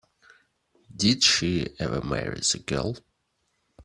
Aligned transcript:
Did 0.95 1.21
she 1.21 1.75
ever 1.79 2.01
marry 2.03 2.39
the 2.39 2.63
girl? 2.65 2.97